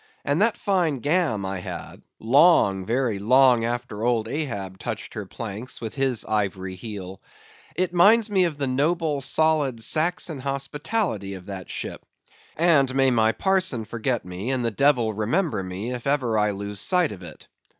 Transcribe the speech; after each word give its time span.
And 0.25 0.41
that 0.41 0.57
fine 0.57 0.95
gam 0.95 1.45
I 1.45 1.59
had—long, 1.59 2.87
very 2.87 3.19
long 3.19 3.63
after 3.63 4.03
old 4.03 4.27
Ahab 4.27 4.79
touched 4.79 5.13
her 5.13 5.27
planks 5.27 5.79
with 5.79 5.93
his 5.93 6.25
ivory 6.25 6.73
heel—it 6.73 7.93
minds 7.93 8.27
me 8.27 8.45
of 8.45 8.57
the 8.57 8.65
noble, 8.65 9.21
solid, 9.21 9.83
Saxon 9.83 10.39
hospitality 10.39 11.35
of 11.35 11.45
that 11.45 11.69
ship; 11.69 12.03
and 12.57 12.95
may 12.95 13.11
my 13.11 13.31
parson 13.31 13.85
forget 13.85 14.25
me, 14.25 14.49
and 14.49 14.65
the 14.65 14.71
devil 14.71 15.13
remember 15.13 15.61
me, 15.61 15.93
if 15.93 16.07
I 16.07 16.13
ever 16.13 16.51
lose 16.51 16.79
sight 16.79 17.11
of 17.11 17.21
it. 17.21 17.47